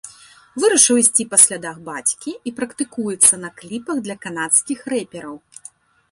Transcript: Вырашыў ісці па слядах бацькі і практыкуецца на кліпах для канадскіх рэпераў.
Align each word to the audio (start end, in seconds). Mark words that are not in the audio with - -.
Вырашыў 0.61 0.95
ісці 1.01 1.23
па 1.33 1.37
слядах 1.41 1.75
бацькі 1.89 2.31
і 2.51 2.53
практыкуецца 2.59 3.35
на 3.43 3.49
кліпах 3.59 3.97
для 4.07 4.15
канадскіх 4.23 4.79
рэпераў. 4.95 5.35